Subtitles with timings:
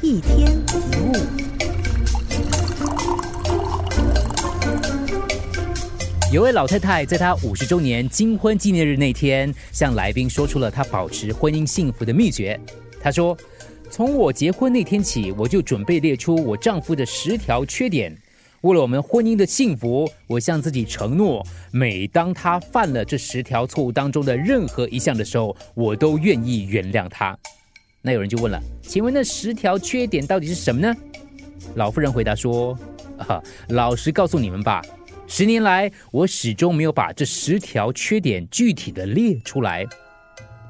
[0.00, 1.12] 一天一物。
[6.32, 12.58] 有位老太太在她五十周年金婚纪念日那天，向来宾说出了她保持婚姻幸福的秘诀。
[13.00, 13.36] 她说
[13.90, 18.16] ：“从我结婚那天起，我就准备列出我丈夫的十条缺点。
[18.60, 27.36] 为了我们婚姻的幸福，我向自己承诺，每当他犯了这十条错误当中的任何一项的时候，我都愿意原谅他。”
[28.08, 30.96] 那有人就问了：“请问那十条缺点到底是什么呢？”
[31.76, 32.74] 老妇人回答说
[33.20, 34.80] ：“啊，老实告诉你们吧。”
[35.28, 39.86] 十年来，我始终没有把这十条缺点具体的列出来。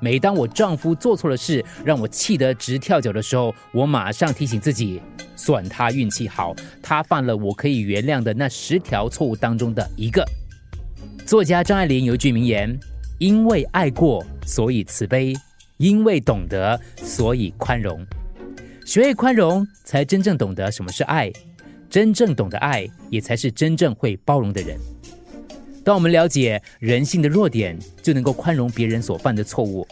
[0.00, 5.02] 每当我丈夫做错了事，让我气得直跳脚的时候，我马上提醒自己，
[5.36, 10.26] 算他运气好，他犯了我可以原谅的那十条错误当中的一个。
[11.26, 12.74] 作家张爱玲有一句名言
[13.20, 15.34] ：“因为爱过，所以慈悲；
[15.76, 18.04] 因为懂得，所以宽容。
[18.84, 21.32] 学会宽容，才真正懂得什么是爱。”
[21.88, 24.76] 真正懂得爱，也才是真正会包容的人。
[25.84, 29.86] 当我们了解人性的弱点，就能够宽容别人所犯的错误；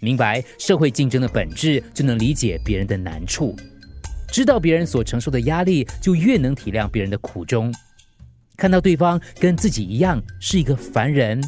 [0.00, 3.54] 明白社会竞争的本质，就能理解别人的难处；
[4.28, 7.72] 知道别人所承受的压力，就越能体谅别人的苦衷。
[8.56, 11.40] 看到对方跟自己一样是一个凡人，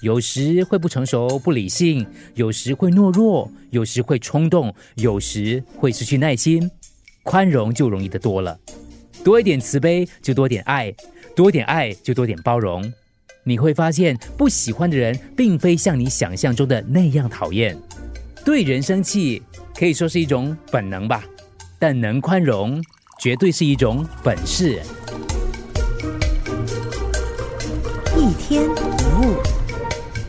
[0.00, 6.70] 有时会不成熟、不理性，有时会懦弱，有时会冲动，有时会失去耐心，
[7.24, 8.56] 宽容就容易的多了。
[9.24, 10.92] 多一点慈悲，就多点爱；
[11.34, 12.92] 多点爱，就多点包容。
[13.42, 17.76] 你会发现，不喜欢的人，并非像你想象中的那样讨厌。
[18.44, 19.42] 对人生气，
[19.76, 21.24] 可以说是一种本能吧，
[21.76, 22.80] 但能宽容，
[23.20, 24.80] 绝对是一种本事。
[28.16, 29.57] 一天一物，